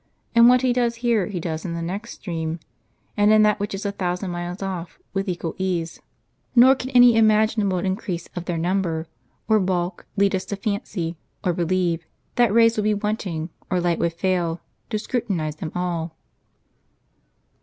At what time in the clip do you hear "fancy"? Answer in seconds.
10.55-11.17